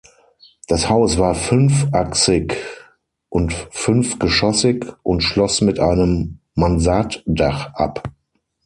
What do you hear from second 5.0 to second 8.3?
und schloss mit einem Mansarddach ab.